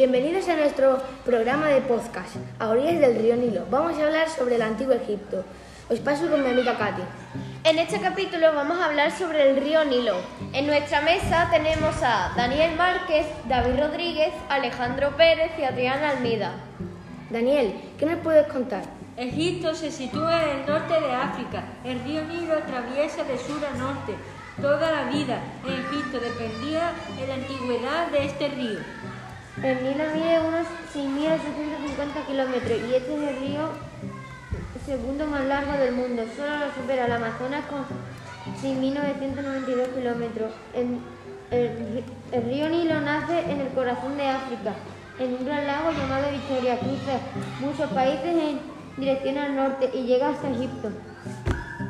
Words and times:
Bienvenidos 0.00 0.48
a 0.48 0.56
nuestro 0.56 0.98
programa 1.26 1.68
de 1.68 1.82
podcast, 1.82 2.36
a 2.58 2.70
orillas 2.70 3.00
del 3.00 3.20
río 3.20 3.36
Nilo. 3.36 3.66
Vamos 3.70 3.98
a 3.98 4.06
hablar 4.06 4.30
sobre 4.30 4.54
el 4.54 4.62
antiguo 4.62 4.94
Egipto. 4.94 5.44
Os 5.90 5.98
paso 6.00 6.30
con 6.30 6.42
mi 6.42 6.48
amiga 6.48 6.78
Katy. 6.78 7.02
En 7.64 7.78
este 7.78 8.00
capítulo 8.00 8.54
vamos 8.54 8.80
a 8.80 8.86
hablar 8.86 9.12
sobre 9.12 9.50
el 9.50 9.58
río 9.58 9.84
Nilo. 9.84 10.14
En 10.54 10.66
nuestra 10.66 11.02
mesa 11.02 11.50
tenemos 11.50 11.94
a 12.02 12.32
Daniel 12.34 12.76
Márquez, 12.76 13.26
David 13.46 13.78
Rodríguez, 13.78 14.32
Alejandro 14.48 15.14
Pérez 15.18 15.50
y 15.58 15.64
Adriana 15.64 16.12
Almida. 16.12 16.54
Daniel, 17.28 17.74
¿qué 17.98 18.06
nos 18.06 18.20
puedes 18.20 18.46
contar? 18.46 18.84
Egipto 19.18 19.74
se 19.74 19.90
sitúa 19.90 20.44
en 20.44 20.60
el 20.60 20.66
norte 20.66 20.98
de 20.98 21.14
África. 21.14 21.62
El 21.84 22.00
río 22.04 22.24
Nilo 22.24 22.54
atraviesa 22.54 23.22
de 23.24 23.36
sur 23.36 23.60
a 23.66 23.76
norte. 23.76 24.14
Toda 24.62 24.90
la 24.90 25.10
vida 25.10 25.42
en 25.66 25.74
Egipto 25.74 26.20
dependía 26.20 26.92
de 27.18 27.26
la 27.26 27.34
antigüedad 27.34 28.08
de 28.08 28.24
este 28.24 28.48
río. 28.48 28.78
El 29.62 29.82
Nilo 29.84 30.04
mide 30.14 30.40
unos 30.40 30.66
6.850 30.94 32.26
kilómetros 32.26 32.78
y 32.88 32.94
este 32.94 33.14
es 33.14 33.28
el 33.28 33.36
río 33.40 33.68
segundo 34.86 35.26
más 35.26 35.44
largo 35.44 35.72
del 35.72 35.92
mundo. 35.94 36.22
Solo 36.34 36.56
lo 36.58 36.72
supera 36.72 37.04
el 37.06 37.12
Amazonas 37.12 37.64
con 37.66 37.84
6.992 38.62 39.94
kilómetros. 39.94 40.50
El, 40.72 42.42
río 42.44 42.68
Nilo 42.70 43.00
nace 43.00 43.40
en 43.50 43.60
el 43.60 43.68
corazón 43.68 44.16
de 44.16 44.28
África, 44.28 44.72
en 45.18 45.34
un 45.34 45.44
gran 45.44 45.66
lago 45.66 45.90
llamado 45.92 46.30
Victoria. 46.30 46.78
Cruza 46.78 47.18
muchos 47.60 47.90
países 47.90 48.34
en 48.34 48.60
dirección 48.96 49.36
al 49.36 49.56
norte 49.56 49.90
y 49.92 50.04
llega 50.04 50.30
hasta 50.30 50.48
Egipto. 50.50 50.88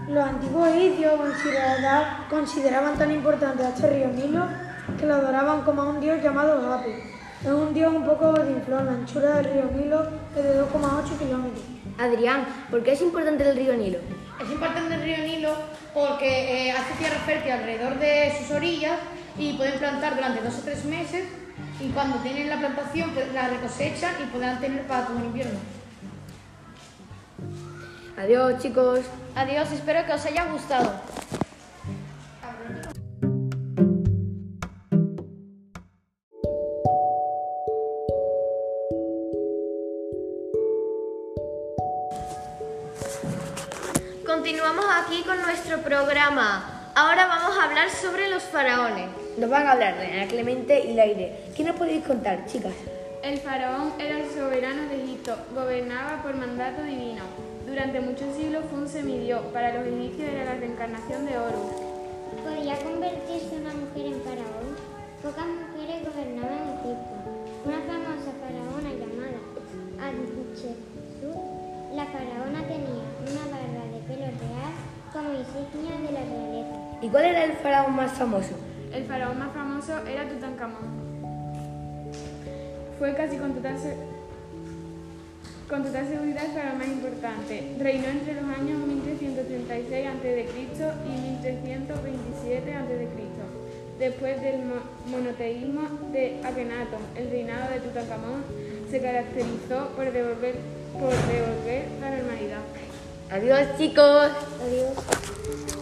Los 0.09 0.25
antiguos 0.25 0.69
egipcios 0.71 1.13
considera- 1.21 2.27
consideraban 2.29 2.99
tan 2.99 3.13
importante 3.13 3.65
a 3.65 3.69
este 3.69 3.87
río 3.89 4.09
Nilo 4.09 4.45
que 4.99 5.07
lo 5.07 5.15
adoraban 5.15 5.63
como 5.63 5.83
a 5.83 5.89
un 5.91 6.01
dios 6.01 6.21
llamado 6.21 6.73
Hapi. 6.75 6.91
Es 7.43 7.51
un 7.51 7.73
dios 7.73 7.95
un 7.95 8.05
poco 8.05 8.35
inflado. 8.39 8.85
La 8.85 8.93
anchura 8.93 9.37
del 9.37 9.45
río 9.47 9.71
Nilo 9.75 10.03
es 10.37 10.45
de 10.45 10.61
2,8 10.61 11.19
kilómetros. 11.19 11.65
Adrián, 11.99 12.47
¿por 12.71 12.83
qué 12.83 12.93
es 12.93 13.01
importante 13.01 13.49
el 13.49 13.57
río 13.57 13.75
Nilo? 13.75 13.99
Es 14.43 14.51
importante 14.51 14.95
el 14.95 15.03
río 15.03 15.19
Nilo 15.19 15.55
porque 15.95 16.69
eh, 16.69 16.73
hace 16.73 16.95
tierra 16.99 17.17
fértil 17.25 17.53
alrededor 17.53 17.99
de 17.99 18.33
sus 18.39 18.51
orillas 18.51 18.99
y 19.39 19.55
pueden 19.55 19.79
plantar 19.79 20.17
durante 20.17 20.43
dos 20.43 20.59
o 20.59 20.63
tres 20.63 20.85
meses 20.85 21.25
y 21.81 21.89
cuando 21.89 22.19
tienen 22.19 22.51
la 22.51 22.59
plantación 22.59 23.11
pues, 23.13 23.33
la 23.33 23.49
recosechan 23.49 24.15
y 24.23 24.27
podrán 24.27 24.61
tener 24.61 24.87
para 24.87 25.07
todo 25.07 25.19
el 25.19 25.25
invierno. 25.25 25.59
Adiós, 28.19 28.61
chicos. 28.61 29.01
Adiós, 29.35 29.73
espero 29.73 30.05
que 30.05 30.13
os 30.13 30.27
haya 30.27 30.45
gustado. 30.45 30.93
Aquí 44.89 45.23
con 45.25 45.41
nuestro 45.43 45.79
programa. 45.83 46.93
Ahora 46.95 47.27
vamos 47.27 47.57
a 47.59 47.65
hablar 47.65 47.91
sobre 47.91 48.29
los 48.29 48.43
faraones. 48.43 49.09
Nos 49.37 49.51
van 49.51 49.67
a 49.67 49.73
hablar 49.73 49.99
de 49.99 50.07
Ana 50.07 50.27
Clemente 50.27 50.81
y 50.81 50.95
Laire. 50.95 51.53
¿Qué 51.55 51.65
nos 51.65 51.77
podéis 51.77 52.05
contar, 52.05 52.47
chicas? 52.47 52.73
El 53.23 53.39
faraón 53.39 53.93
era 53.99 54.19
el 54.19 54.31
soberano 54.31 54.89
de 54.89 55.05
Egipto, 55.05 55.37
gobernaba 55.55 56.23
por 56.23 56.35
mandato 56.35 56.83
divino. 56.83 57.23
Durante 57.67 58.01
muchos 58.01 58.35
siglos 58.35 58.65
fue 58.71 58.81
un 58.81 58.89
semidios, 58.89 59.41
para 59.53 59.75
los 59.75 59.87
egipcios 59.87 60.31
era 60.31 60.45
la 60.45 60.55
reencarnación 60.55 61.27
de 61.27 61.39
Horus. 61.39 61.73
¿Podía 62.43 62.77
convertirse 62.79 63.57
una 63.61 63.75
mujer 63.75 64.07
en 64.07 64.23
faraón? 64.23 64.77
Pocas 65.23 65.47
cuál 77.11 77.25
era 77.25 77.45
el 77.45 77.53
faraón 77.55 77.95
más 77.97 78.13
famoso? 78.13 78.51
El 78.95 79.05
faraón 79.05 79.39
más 79.39 79.53
famoso 79.53 79.93
era 80.07 80.29
Tutankamón. 80.29 81.01
Fue 82.99 83.15
casi 83.15 83.37
con 83.37 83.55
total, 83.55 83.77
con 85.69 85.83
total 85.85 86.07
seguridad 86.09 86.45
el 86.45 86.51
faraón 86.53 86.79
más 86.79 86.89
importante. 86.89 87.77
Reinó 87.79 88.09
entre 88.09 88.35
los 88.35 88.45
años 88.45 88.79
1336 88.87 90.07
a.C. 90.07 90.49
y 91.07 91.21
1327 91.39 92.75
a.C. 92.75 93.09
Después 93.99 94.41
del 94.41 94.61
mo- 94.65 94.83
monoteísmo 95.11 95.83
de 96.13 96.41
Akenatón, 96.43 97.01
el 97.17 97.31
reinado 97.31 97.71
de 97.71 97.81
Tutankamón 97.81 98.45
se 98.91 98.99
caracterizó 99.01 99.89
por 99.95 100.11
devolver, 100.11 100.55
por 100.95 101.11
devolver 101.11 101.85
la 102.01 102.11
normalidad. 102.17 102.61
Adiós, 103.31 103.77
chicos. 103.79 104.31
Adiós. 104.63 105.80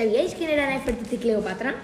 ¿Sabíais 0.00 0.34
quién 0.34 0.48
era 0.48 0.66
Nefertiti 0.66 1.16
y 1.16 1.18
Cleopatra? 1.18 1.74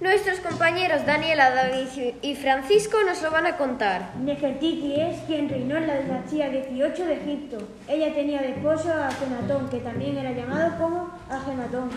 Nuestros 0.00 0.40
compañeros 0.40 1.06
Daniela, 1.06 1.54
David 1.54 2.14
y 2.20 2.34
Francisco 2.34 2.96
nos 3.06 3.22
lo 3.22 3.30
van 3.30 3.46
a 3.46 3.56
contar. 3.56 4.16
Nefertiti 4.16 5.00
es 5.00 5.20
quien 5.28 5.48
reinó 5.48 5.76
en 5.76 5.86
la 5.86 6.00
dinastía 6.00 6.50
18 6.50 7.04
de 7.04 7.14
Egipto. 7.14 7.58
Ella 7.86 8.12
tenía 8.12 8.42
de 8.42 8.54
esposo 8.54 8.92
a 8.92 9.06
Akenatón, 9.06 9.68
que 9.68 9.78
también 9.78 10.18
era 10.18 10.32
llamado 10.32 10.76
como 10.76 11.10
Agenatón. 11.30 11.90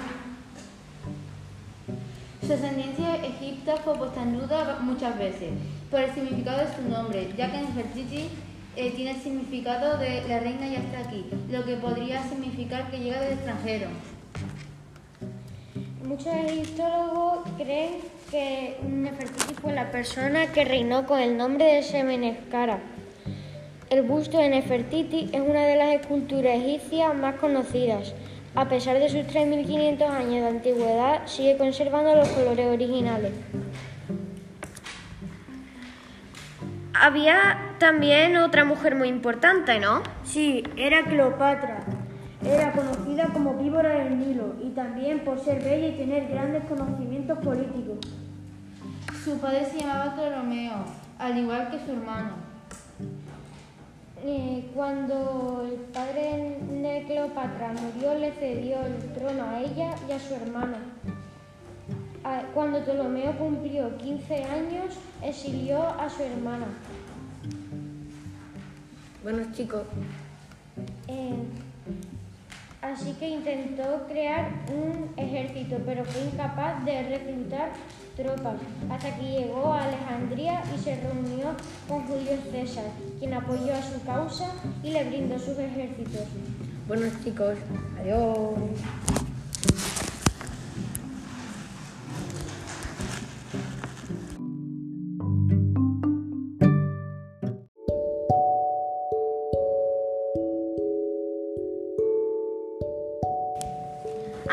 Su 2.46 2.54
ascendencia 2.54 3.14
a 3.14 3.26
Egipto 3.26 3.76
fue 3.84 3.96
puesta 3.96 4.22
en 4.22 4.38
duda 4.38 4.78
muchas 4.82 5.18
veces 5.18 5.50
por 5.90 6.00
el 6.00 6.14
significado 6.14 6.60
de 6.60 6.76
su 6.76 6.88
nombre, 6.88 7.34
ya 7.36 7.52
que 7.52 7.62
Nefertiti 7.64 8.30
eh, 8.76 8.92
tiene 8.92 9.14
el 9.14 9.20
significado 9.20 9.98
de 9.98 10.28
la 10.28 10.42
reina 10.42 10.68
ya 10.68 10.78
está 10.78 11.00
aquí, 11.00 11.26
lo 11.50 11.66
que 11.66 11.78
podría 11.78 12.22
significar 12.22 12.92
que 12.92 13.00
llega 13.00 13.20
del 13.20 13.34
extranjero. 13.34 13.88
Muchos 16.06 16.28
egiptólogos 16.28 17.40
creen 17.58 17.96
que 18.30 18.78
Nefertiti 18.88 19.56
fue 19.56 19.74
la 19.74 19.90
persona 19.90 20.52
que 20.52 20.64
reinó 20.64 21.08
con 21.08 21.20
el 21.20 21.36
nombre 21.36 21.66
de 21.66 21.82
Semeneskara. 21.82 22.78
El 23.90 24.04
busto 24.04 24.38
de 24.38 24.50
Nefertiti 24.50 25.32
es 25.34 25.42
una 25.42 25.66
de 25.66 25.76
las 25.76 25.96
esculturas 26.00 26.58
egipcias 26.58 27.16
más 27.16 27.36
conocidas. 27.36 28.14
A 28.54 28.70
pesar 28.70 29.00
de 29.00 29.10
sus 29.10 29.22
3.500 29.22 30.08
años 30.08 30.44
de 30.44 30.48
antigüedad, 30.48 31.26
sigue 31.26 31.58
conservando 31.58 32.14
los 32.14 32.30
colores 32.30 32.68
originales. 32.68 33.32
Había 36.94 37.74
también 37.80 38.38
otra 38.38 38.64
mujer 38.64 38.94
muy 38.94 39.08
importante, 39.08 39.80
¿no? 39.80 40.04
Sí, 40.24 40.64
era 40.78 41.04
Cleopatra. 41.04 41.95
Era 42.46 42.72
conocida 42.74 43.28
como 43.34 43.56
víbora 43.56 44.04
del 44.04 44.20
Nilo 44.20 44.56
y 44.64 44.70
también 44.70 45.22
por 45.22 45.40
ser 45.40 45.64
bella 45.64 45.88
y 45.88 45.98
tener 45.98 46.28
grandes 46.28 46.64
conocimientos 46.66 47.40
políticos. 47.40 47.98
Su 49.24 49.40
padre 49.40 49.66
se 49.66 49.80
llamaba 49.80 50.16
Ptolomeo, 50.16 50.86
al 51.18 51.38
igual 51.38 51.72
que 51.72 51.80
su 51.84 51.92
hermano. 51.92 52.34
Eh, 54.24 54.70
cuando 54.76 55.68
el 55.68 55.80
padre 55.92 56.60
de 56.62 57.04
Cleopatra 57.08 57.74
murió, 57.74 58.16
le 58.18 58.32
cedió 58.34 58.78
el 58.86 58.98
trono 59.14 59.44
a 59.50 59.60
ella 59.62 59.96
y 60.08 60.12
a 60.12 60.20
su 60.20 60.36
hermana. 60.36 60.78
A- 62.24 62.42
Cuando 62.54 62.80
Ptolomeo 62.80 63.38
cumplió 63.38 63.96
15 63.98 64.44
años, 64.46 64.96
exilió 65.24 65.88
a 65.88 66.10
su 66.10 66.22
hermana. 66.24 66.68
Bueno, 69.24 69.40
chicos, 69.54 69.82
Eh, 71.08 71.34
así 72.92 73.14
que 73.14 73.30
intentó 73.30 74.06
crear 74.08 74.50
un 74.70 75.10
ejército, 75.18 75.78
pero 75.86 76.06
fue 76.06 76.22
incapaz 76.26 76.84
de 76.86 77.04
reclutar 77.04 77.72
tropas, 78.16 78.56
hasta 78.90 79.16
que 79.18 79.24
llegó 79.24 79.74
a 79.74 79.84
Alejandría 79.84 80.64
y 80.74 80.80
se 80.80 80.96
reunió 80.96 81.56
con 81.88 82.06
Julio 82.08 82.38
César, 82.52 82.86
quien 83.20 83.34
apoyó 83.34 83.74
a 83.74 83.82
su 83.82 84.02
causa 84.06 84.52
y 84.84 84.92
le 84.92 85.04
brindó 85.04 85.38
sus 85.38 85.58
ejércitos. 85.58 86.28
buenos 86.88 87.12
chicos. 87.24 87.58
Adiós. 88.00 89.25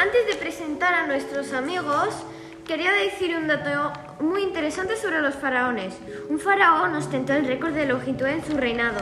Antes 0.03 0.27
de 0.27 0.35
presentar 0.35 0.95
a 0.95 1.07
nuestros 1.07 1.53
amigos, 1.53 2.15
Quería 2.67 2.93
decir 2.93 3.37
un 3.37 3.49
dato 3.49 3.93
muy 4.21 4.43
interesante 4.43 4.97
sobre 4.97 5.21
los 5.21 5.35
faraones. 5.35 5.95
Un 6.31 6.39
faraón 6.39 6.95
ostentó 6.95 7.33
el 7.33 7.45
récord 7.45 7.73
de 7.73 7.87
longitud 7.87 8.27
en 8.27 8.45
su 8.45 8.57
reinado. 8.57 9.01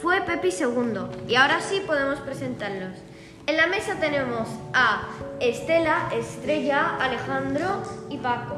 Fue 0.00 0.22
Pepi 0.22 0.48
II. 0.48 1.28
Y 1.28 1.34
ahora 1.34 1.60
sí 1.60 1.82
podemos 1.86 2.20
presentarlos. 2.20 2.96
En 3.46 3.58
la 3.58 3.66
mesa 3.66 3.96
tenemos 4.00 4.48
a 4.72 5.08
Estela, 5.40 6.08
Estrella, 6.14 6.96
Alejandro 6.98 7.82
y 8.08 8.16
Paco. 8.16 8.56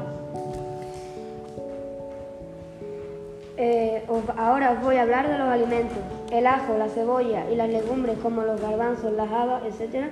Eh, 3.57 4.05
ahora 4.37 4.71
os 4.71 4.81
voy 4.81 4.95
a 4.95 5.01
hablar 5.01 5.27
de 5.27 5.37
los 5.37 5.49
alimentos. 5.49 5.97
El 6.31 6.47
ajo, 6.47 6.77
la 6.77 6.87
cebolla 6.87 7.43
y 7.51 7.55
las 7.55 7.69
legumbres 7.69 8.17
como 8.19 8.41
los 8.43 8.61
garbanzos, 8.61 9.11
las 9.11 9.29
habas, 9.31 9.63
etc. 9.65 10.05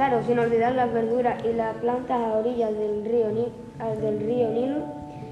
Claro, 0.00 0.22
sin 0.22 0.38
olvidar 0.38 0.74
las 0.74 0.90
verduras 0.94 1.44
y 1.44 1.52
las 1.52 1.76
plantas 1.76 2.18
a 2.18 2.38
orillas 2.38 2.72
del 2.72 3.04
río, 3.04 3.28
Ni- 3.32 3.52
ah, 3.78 3.90
del 3.90 4.18
río 4.20 4.48
Nilo, 4.48 4.78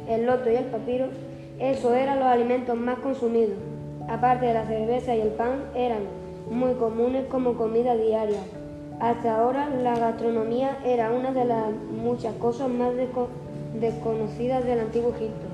el 0.06 0.26
loto 0.26 0.50
y 0.50 0.56
el 0.56 0.66
papiro. 0.66 1.06
Eso 1.58 1.94
eran 1.94 2.18
los 2.18 2.28
alimentos 2.28 2.76
más 2.76 2.98
consumidos. 2.98 3.56
Aparte 4.10 4.44
de 4.44 4.52
la 4.52 4.66
cerveza 4.66 5.16
y 5.16 5.22
el 5.22 5.28
pan, 5.30 5.62
eran 5.74 6.00
muy 6.50 6.74
comunes 6.74 7.24
como 7.30 7.54
comida 7.54 7.96
diaria. 7.96 8.40
Hasta 9.00 9.38
ahora 9.38 9.70
la 9.70 9.98
gastronomía 9.98 10.76
era 10.84 11.12
una 11.12 11.32
de 11.32 11.46
las 11.46 11.72
muchas 11.90 12.34
cosas 12.34 12.68
más 12.68 12.92
desco- 12.92 13.28
desconocidas 13.80 14.66
del 14.66 14.80
antiguo 14.80 15.14
Egipto. 15.14 15.46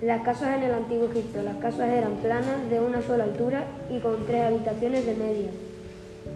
Las 0.00 0.22
casas 0.22 0.56
en 0.56 0.64
el 0.64 0.74
antiguo 0.74 1.06
Egipto. 1.06 1.40
Las 1.42 1.58
casas 1.58 1.90
eran 1.90 2.14
planas, 2.14 2.68
de 2.68 2.80
una 2.80 3.02
sola 3.02 3.22
altura 3.22 3.62
y 3.88 4.00
con 4.00 4.26
tres 4.26 4.46
habitaciones 4.46 5.06
de 5.06 5.14
media. 5.14 5.50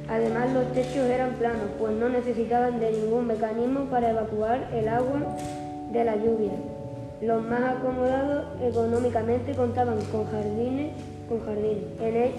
Además, 0.09 0.53
los 0.53 0.73
techos 0.73 1.05
eran 1.11 1.31
planos, 1.35 1.69
pues 1.79 1.93
no 1.95 2.09
necesitaban 2.09 2.79
de 2.81 2.93
ningún 2.93 3.27
mecanismo 3.27 3.85
para 3.87 4.11
evacuar 4.11 4.69
el 4.73 4.89
agua 4.89 5.37
de 5.93 6.05
la 6.05 6.17
lluvia. 6.17 6.53
Los 7.21 7.43
más 7.43 7.77
acomodados 7.77 8.45
económicamente 8.63 9.53
contaban 9.55 9.99
con 10.13 10.27
jardines, 10.31 10.93
con 11.29 11.45
jardines. 11.45 11.85
En, 12.01 12.17
el- 12.17 12.33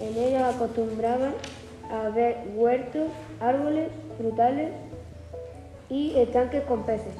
en 0.00 0.16
ellos 0.16 0.42
acostumbraban 0.42 1.32
a 1.90 2.08
ver 2.10 2.36
huertos, 2.54 3.08
árboles, 3.40 3.88
frutales 4.16 4.70
y 5.90 6.14
estanques 6.16 6.62
con 6.62 6.84
peces. 6.84 7.14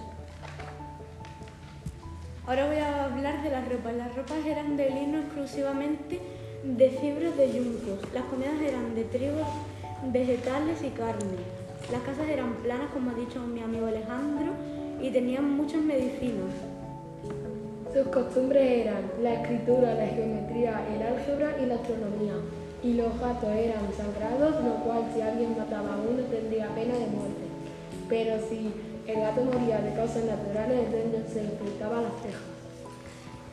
Ahora 2.47 2.67
voy 2.67 2.77
a 2.77 3.05
hablar 3.05 3.43
de 3.43 3.51
las 3.51 3.69
ropas. 3.69 3.95
Las 3.95 4.15
ropas 4.17 4.39
eran 4.47 4.77
de 4.77 4.91
lino 4.91 5.19
exclusivamente 5.19 6.21
de 6.65 6.91
fibras 6.91 7.37
de 7.37 7.53
yuncos. 7.53 7.99
Las 8.15 8.25
comidas 8.25 8.61
eran 8.61 8.95
de 8.95 9.05
trigo, 9.05 9.41
vegetales 10.07 10.83
y 10.83 10.91
carne. 10.91 11.39
Las 11.93 12.03
casas 12.03 12.29
eran 12.29 12.55
planas, 12.63 12.91
como 12.93 13.11
ha 13.11 13.15
dicho 13.15 13.41
mi 13.41 13.61
amigo 13.61 13.87
Alejandro, 13.87 14.53
y 15.01 15.11
tenían 15.11 15.51
muchas 15.57 15.83
medicinas. 15.83 16.53
Sus 17.93 18.07
costumbres 18.09 18.87
eran 18.87 19.03
la 19.23 19.35
escritura, 19.35 19.95
la 19.95 20.07
geometría, 20.07 20.87
el 20.95 21.03
álgebra 21.03 21.57
y 21.61 21.67
la 21.67 21.75
astronomía. 21.75 22.35
Y 22.83 22.95
los 22.95 23.19
gatos 23.19 23.51
eran 23.51 23.83
sagrados, 23.95 24.65
lo 24.65 24.75
cual 24.85 25.05
si 25.15 25.21
alguien 25.21 25.57
mataba 25.59 25.95
a 25.95 25.99
uno 25.99 26.23
tendría 26.31 26.69
pena 26.75 26.95
de 26.95 27.07
muerte. 27.07 27.45
Pero 28.09 28.37
si 28.49 28.73
el 29.07 29.21
gato 29.21 29.43
moría 29.43 29.81
de 29.81 29.95
causas 29.95 30.25
naturales, 30.25 30.87
entonces 30.95 31.33
se 31.33 31.43
le 31.43 31.55
cortaba 31.59 32.03
las 32.03 32.13
cejas. 32.23 32.41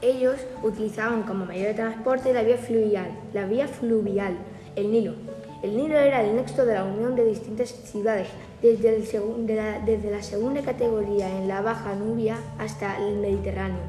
Ellos 0.01 0.35
utilizaban 0.63 1.23
como 1.23 1.45
medio 1.45 1.67
de 1.67 1.73
transporte 1.73 2.31
la 2.31 2.43
vía 2.43 2.57
fluvial, 2.57 3.09
la 3.33 3.47
vía 3.47 3.67
fluvial, 3.67 4.37
el 4.75 4.91
Nilo. 4.91 5.15
El 5.63 5.75
Nilo 5.75 5.97
era 5.97 6.21
el 6.21 6.35
nexo 6.35 6.65
de 6.65 6.75
la 6.75 6.83
unión 6.83 7.15
de 7.15 7.25
distintas 7.25 7.69
ciudades, 7.69 8.27
desde, 8.61 9.55
la, 9.55 9.79
la 10.11 10.23
segunda 10.23 10.61
categoría 10.61 11.29
en 11.37 11.47
la 11.47 11.61
Baja 11.61 11.95
Nubia 11.95 12.37
hasta 12.59 12.97
el 12.97 13.17
Mediterráneo. 13.17 13.81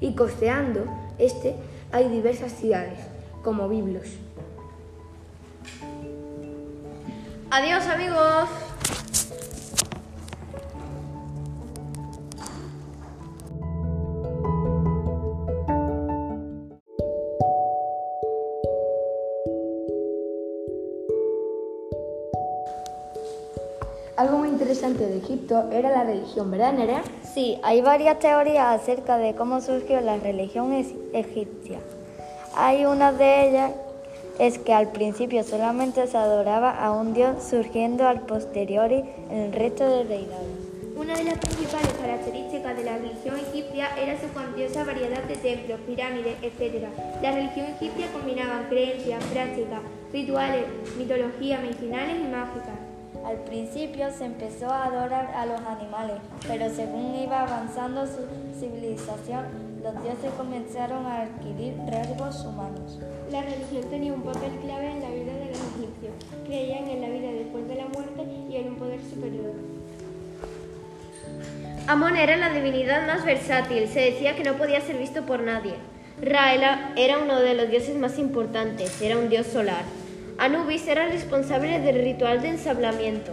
Y 0.00 0.14
costeando 0.14 0.84
este 1.18 1.56
hay 1.92 2.08
diversas 2.08 2.52
ciudades, 2.52 2.98
como 3.42 3.68
Biblos. 3.68 4.06
Adiós 7.50 7.86
amigos. 7.86 8.69
Interesante 24.70 25.04
de 25.04 25.18
Egipto 25.18 25.68
era 25.72 25.90
la 25.90 26.04
religión, 26.04 26.48
¿verdad, 26.48 26.72
Nerea? 26.72 27.02
Sí, 27.34 27.58
hay 27.64 27.80
varias 27.80 28.20
teorías 28.20 28.80
acerca 28.80 29.18
de 29.18 29.34
cómo 29.34 29.60
surgió 29.60 30.00
la 30.00 30.16
religión 30.16 30.72
egipcia. 30.72 31.80
Hay 32.54 32.84
una 32.84 33.10
de 33.10 33.48
ellas 33.48 33.72
es 34.38 34.58
que 34.60 34.72
al 34.72 34.92
principio 34.92 35.42
solamente 35.42 36.06
se 36.06 36.16
adoraba 36.16 36.70
a 36.70 36.92
un 36.92 37.14
dios 37.14 37.42
surgiendo 37.42 38.06
al 38.06 38.20
posteriori 38.20 39.04
en 39.28 39.38
el 39.38 39.52
resto 39.52 39.88
del 39.88 40.06
reinado. 40.06 40.44
Una 40.96 41.16
de 41.16 41.24
las 41.24 41.38
principales 41.38 41.92
características 42.00 42.76
de 42.76 42.84
la 42.84 42.98
religión 42.98 43.38
egipcia 43.38 43.88
era 43.98 44.20
su 44.20 44.28
cuantiosa 44.28 44.84
variedad 44.84 45.24
de 45.24 45.34
templos, 45.34 45.80
pirámides, 45.84 46.36
etc. 46.42 46.84
La 47.20 47.32
religión 47.32 47.66
egipcia 47.66 48.06
combinaba 48.12 48.68
creencias, 48.68 49.24
prácticas, 49.24 49.80
rituales, 50.12 50.66
mitología, 50.96 51.58
medicinales 51.58 52.16
y 52.24 52.28
mágicas. 52.28 52.89
Al 53.24 53.36
principio 53.44 54.10
se 54.10 54.24
empezó 54.24 54.70
a 54.70 54.86
adorar 54.86 55.32
a 55.36 55.46
los 55.46 55.60
animales, 55.60 56.16
pero 56.48 56.68
según 56.70 57.14
iba 57.16 57.42
avanzando 57.42 58.06
su 58.06 58.26
civilización, 58.58 59.70
los 59.82 60.02
dioses 60.02 60.30
comenzaron 60.36 61.06
a 61.06 61.22
adquirir 61.22 61.74
rasgos 61.86 62.44
humanos. 62.44 62.98
La 63.30 63.42
religión 63.42 63.84
tenía 63.90 64.12
un 64.12 64.22
papel 64.22 64.52
clave 64.62 64.90
en 64.90 65.02
la 65.02 65.10
vida 65.10 65.32
de 65.34 65.46
los 65.46 65.58
egipcios. 65.58 66.12
Creían 66.46 66.88
en 66.88 67.00
la 67.02 67.08
vida 67.08 67.32
después 67.32 67.68
de 67.68 67.74
la 67.76 67.86
muerte 67.86 68.22
y 68.48 68.56
en 68.56 68.68
un 68.68 68.76
poder 68.76 69.00
superior. 69.02 69.52
Amón 71.86 72.16
era 72.16 72.36
la 72.36 72.50
divinidad 72.50 73.06
más 73.06 73.24
versátil, 73.24 73.88
se 73.88 74.00
decía 74.00 74.36
que 74.36 74.44
no 74.44 74.54
podía 74.54 74.80
ser 74.80 74.96
visto 74.96 75.26
por 75.26 75.42
nadie. 75.42 75.74
Ra 76.22 76.54
era, 76.54 76.92
era 76.96 77.18
uno 77.18 77.40
de 77.40 77.54
los 77.54 77.70
dioses 77.70 77.96
más 77.96 78.18
importantes, 78.18 79.00
era 79.00 79.18
un 79.18 79.28
dios 79.28 79.46
solar. 79.46 79.82
Anubis 80.40 80.88
era 80.88 81.04
el 81.04 81.12
responsable 81.12 81.80
del 81.80 82.02
ritual 82.02 82.40
de 82.40 82.48
ensablamiento. 82.48 83.32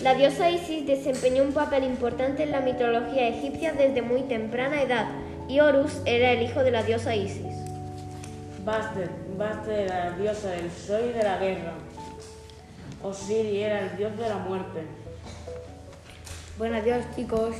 La 0.00 0.14
diosa 0.14 0.48
Isis 0.48 0.86
desempeñó 0.86 1.42
un 1.42 1.52
papel 1.52 1.84
importante 1.84 2.42
en 2.42 2.52
la 2.52 2.62
mitología 2.62 3.28
egipcia 3.28 3.74
desde 3.74 4.00
muy 4.00 4.22
temprana 4.22 4.80
edad, 4.80 5.08
y 5.46 5.60
Horus 5.60 6.00
era 6.06 6.32
el 6.32 6.40
hijo 6.40 6.60
de 6.60 6.70
la 6.70 6.82
diosa 6.82 7.14
Isis. 7.14 7.54
Bastet, 8.64 9.10
Bastet 9.36 9.90
era 9.90 10.06
la 10.06 10.16
diosa 10.16 10.48
del 10.52 10.70
sol 10.70 11.02
y 11.10 11.18
de 11.18 11.22
la 11.22 11.36
guerra. 11.36 11.74
Osiris 13.02 13.62
era 13.66 13.80
el 13.80 13.96
dios 13.98 14.16
de 14.16 14.28
la 14.30 14.38
muerte. 14.38 14.84
Bueno, 16.56 16.78
adiós 16.78 17.04
chicos. 17.14 17.56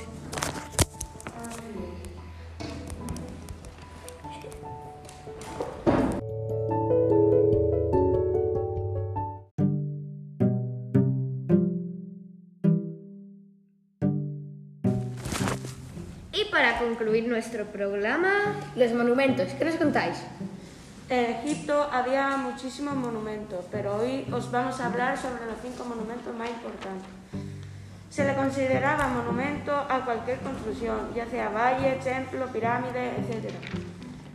Y 16.38 16.44
para 16.52 16.78
concluir 16.78 17.26
nuestro 17.26 17.64
programa, 17.64 18.54
los 18.76 18.92
monumentos, 18.92 19.48
¿qué 19.58 19.64
nos 19.64 19.74
contáis? 19.74 20.22
En 21.08 21.34
Egipto 21.34 21.88
había 21.92 22.36
muchísimos 22.36 22.94
monumentos, 22.94 23.64
pero 23.72 23.96
hoy 23.96 24.24
os 24.30 24.48
vamos 24.52 24.78
a 24.78 24.86
hablar 24.86 25.18
sobre 25.18 25.46
los 25.46 25.56
cinco 25.60 25.84
monumentos 25.84 26.32
más 26.36 26.48
importantes. 26.48 27.10
Se 28.08 28.24
le 28.24 28.36
consideraba 28.36 29.08
monumento 29.08 29.74
a 29.74 30.04
cualquier 30.04 30.38
construcción, 30.38 31.12
ya 31.12 31.26
sea 31.26 31.48
valle, 31.48 31.98
templo, 32.04 32.46
pirámide, 32.52 33.16
etc. 33.16 33.52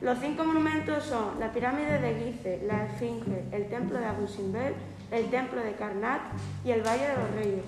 Los 0.02 0.20
cinco 0.20 0.44
monumentos 0.44 1.06
son 1.06 1.40
la 1.40 1.54
pirámide 1.54 2.00
de 2.00 2.16
Gize, 2.16 2.64
la 2.68 2.86
Esfinge, 2.86 3.46
el 3.54 3.70
templo 3.70 3.98
de 3.98 4.06
Abu 4.08 4.28
Simbel, 4.28 4.74
el 5.10 5.30
templo 5.30 5.62
de 5.62 5.72
Karnak 5.76 6.22
y 6.66 6.72
el 6.72 6.82
Valle 6.82 7.08
de 7.08 7.16
los 7.16 7.32
Reyes. 7.34 7.64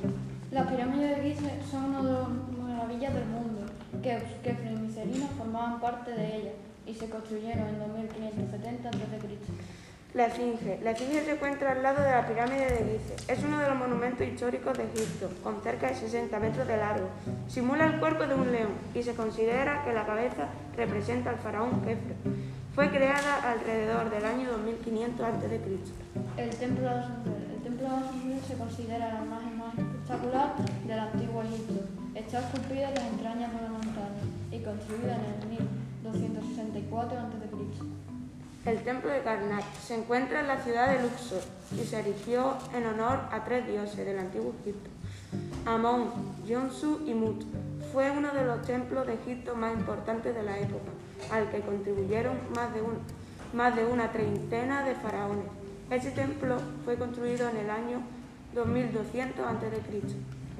Las 0.51 0.67
pirámides 0.67 1.15
de 1.15 1.23
Giza 1.23 1.49
son 1.71 1.85
una 1.85 2.01
de 2.01 2.11
las 2.11 2.29
maravillas 2.67 3.13
del 3.13 3.25
mundo, 3.27 3.54
que, 4.05 4.55
que 4.55 4.69
Miserinos 4.69 5.31
formaban 5.31 5.79
parte 5.79 6.11
de 6.11 6.37
ellas 6.37 6.53
y 6.85 6.93
se 6.93 7.09
construyeron 7.09 7.67
en 7.67 7.79
2570 7.79 8.89
a.C. 8.89 8.97
La 10.13 10.27
Esfinge. 10.27 10.79
La 10.83 10.91
Esfinge 10.91 11.25
se 11.25 11.31
encuentra 11.31 11.71
al 11.71 11.81
lado 11.81 12.03
de 12.03 12.11
la 12.11 12.27
pirámide 12.27 12.67
de 12.67 12.99
Gize. 12.99 13.33
Es 13.33 13.43
uno 13.43 13.59
de 13.59 13.67
los 13.67 13.77
monumentos 13.77 14.25
históricos 14.25 14.77
de 14.77 14.83
Egipto, 14.83 15.29
con 15.43 15.61
cerca 15.61 15.87
de 15.87 15.95
60 15.95 16.39
metros 16.39 16.67
de 16.67 16.77
largo. 16.77 17.09
Simula 17.47 17.87
el 17.87 17.99
cuerpo 17.99 18.27
de 18.27 18.35
un 18.35 18.51
león 18.51 18.73
y 18.93 19.01
se 19.01 19.15
considera 19.15 19.83
que 19.83 19.91
la 19.91 20.05
cabeza 20.05 20.49
representa 20.77 21.31
al 21.31 21.37
faraón 21.37 21.81
Kefre. 21.81 22.15
Fue 22.75 22.89
creada 22.91 23.51
alrededor 23.51 24.11
del 24.11 24.25
año 24.25 24.51
2500 24.51 25.25
a.C. 25.25 25.59
El 26.37 26.49
templo 26.51 26.83
de 26.83 26.89
Asunción. 26.89 27.35
El 27.55 27.63
templo 27.63 27.89
de 27.89 27.95
Asunción 27.95 28.39
se 28.47 28.53
considera 28.53 29.13
la 29.15 29.25
imagen 29.25 29.57
más 29.57 29.77
espectacular 29.77 30.53
del 30.85 30.99
antiguo 30.99 31.41
Egipto. 31.41 32.04
Está 32.15 32.39
esculpida 32.39 32.89
en 32.89 32.95
las 32.95 33.03
entrañas 33.07 33.53
de 33.53 33.61
la 33.61 33.69
montaña 33.69 34.23
y 34.51 34.59
construida 34.59 35.15
en 35.15 35.25
el 35.41 35.59
1264 36.03 37.19
a.C. 37.19 38.69
El 38.69 38.83
templo 38.83 39.11
de 39.11 39.21
Karnak 39.21 39.63
se 39.79 39.95
encuentra 39.95 40.39
en 40.39 40.47
la 40.47 40.57
ciudad 40.63 40.89
de 40.91 41.03
Luxor 41.03 41.41
y 41.79 41.83
se 41.85 41.99
erigió 41.99 42.57
en 42.73 42.85
honor 42.87 43.19
a 43.31 43.43
tres 43.45 43.67
dioses 43.67 43.97
del 44.05 44.17
antiguo 44.17 44.53
Egipto, 44.61 44.89
Amón, 45.65 46.05
Yonsu 46.47 47.01
y 47.05 47.13
Mut. 47.13 47.43
Fue 47.93 48.09
uno 48.11 48.33
de 48.33 48.43
los 48.43 48.61
templos 48.63 49.05
de 49.05 49.13
Egipto 49.13 49.55
más 49.55 49.73
importantes 49.73 50.33
de 50.33 50.41
la 50.43 50.57
época, 50.57 50.89
al 51.31 51.49
que 51.51 51.59
contribuyeron 51.61 52.37
más 52.55 52.73
de, 52.73 52.81
un- 52.81 52.97
más 53.53 53.75
de 53.75 53.85
una 53.85 54.11
treintena 54.11 54.83
de 54.83 54.95
faraones. 54.95 55.45
Este 55.91 56.09
templo 56.11 56.57
fue 56.83 56.95
construido 56.95 57.47
en 57.49 57.57
el 57.57 57.69
año 57.69 57.99
2200 58.55 59.45
a.C. 59.45 60.01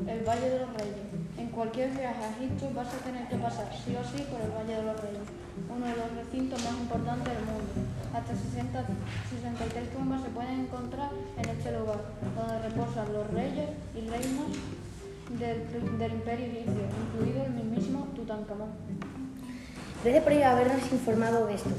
El 0.07 0.23
Valle 0.27 0.49
de 0.49 0.59
los 0.59 0.73
Reyes. 0.73 1.07
En 1.37 1.49
cualquier 1.49 1.89
viaje 1.91 2.23
a 2.23 2.31
Egipto 2.35 2.69
vas 2.75 2.87
a 2.93 2.97
tener 2.99 3.27
que 3.27 3.37
pasar 3.37 3.71
sí 3.71 3.95
o 3.95 4.03
sí 4.03 4.23
por 4.29 4.41
el 4.41 4.51
Valle 4.51 4.75
de 4.75 4.83
los 4.83 4.99
Reyes, 4.99 5.27
uno 5.69 5.85
de 5.85 5.95
los 5.95 6.11
recintos 6.19 6.63
más 6.63 6.73
importantes 6.73 7.33
del 7.33 7.43
mundo. 7.45 7.71
Hasta 8.13 8.35
60 8.35 8.85
63 9.29 9.93
tumbas 9.93 10.21
se 10.21 10.29
pueden 10.29 10.59
encontrar 10.61 11.11
en 11.37 11.49
este 11.49 11.71
lugar, 11.71 11.99
donde 12.35 12.59
reposan 12.69 13.13
los 13.13 13.27
reyes 13.31 13.69
y 13.95 14.01
reinas 14.07 14.51
del, 15.39 15.97
del 15.97 16.11
imperio 16.11 16.45
egipcio, 16.45 16.83
incluido 17.15 17.45
el 17.45 17.51
mismísimo 17.51 18.07
Tutankamón. 18.15 18.69
Gracias 20.03 20.23
por 20.23 20.33
habernos 20.33 20.91
informado 20.91 21.47
de 21.47 21.55
esto. 21.55 21.69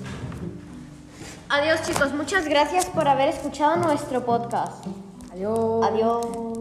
Adiós 1.48 1.82
chicos, 1.82 2.12
muchas 2.12 2.48
gracias 2.48 2.86
por 2.86 3.06
haber 3.06 3.28
escuchado 3.28 3.76
nuestro 3.76 4.24
podcast. 4.26 4.84
Adiós. 5.32 5.86
Adiós. 5.86 6.55